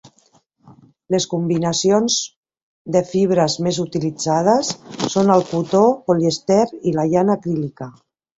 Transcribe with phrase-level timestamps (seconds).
[1.15, 2.15] Les combinacions
[2.95, 4.73] de fibres més utilitzades
[5.17, 7.91] són el cotó polièster i la llana acrílica.